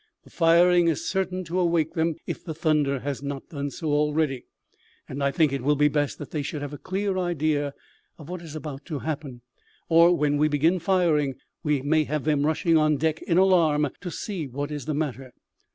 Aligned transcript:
The 0.23 0.31
firing 0.31 0.87
is 0.87 1.07
certain 1.07 1.43
to 1.43 1.59
awake 1.59 1.93
them, 1.93 2.15
if 2.25 2.43
the 2.43 2.55
thunder 2.55 3.01
has 3.01 3.21
not 3.21 3.49
done 3.49 3.69
so 3.69 3.89
already, 3.91 4.45
and 5.07 5.23
I 5.23 5.29
think 5.29 5.53
it 5.53 5.61
will 5.61 5.75
be 5.75 5.89
best 5.89 6.17
that 6.17 6.31
they 6.31 6.41
should 6.41 6.63
have 6.63 6.73
a 6.73 6.79
clear 6.79 7.19
idea 7.19 7.75
of 8.17 8.27
what 8.27 8.41
is 8.41 8.55
about 8.55 8.83
to 8.85 8.97
happen, 9.05 9.41
or 9.89 10.17
when 10.17 10.37
we 10.37 10.47
begin 10.47 10.79
firing 10.79 11.35
we 11.61 11.83
may 11.83 12.05
have 12.05 12.23
them 12.23 12.47
rushing 12.47 12.77
on 12.79 12.97
deck 12.97 13.21
in 13.21 13.37
alarm 13.37 13.89
to 13.99 14.09
see 14.09 14.47
what 14.47 14.71
is 14.71 14.85
the 14.85 14.95
matter. 14.95 15.33